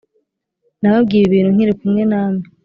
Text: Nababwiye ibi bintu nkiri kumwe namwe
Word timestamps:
Nababwiye 0.79 1.21
ibi 1.23 1.33
bintu 1.35 1.49
nkiri 1.55 1.73
kumwe 1.79 2.03
namwe 2.09 2.45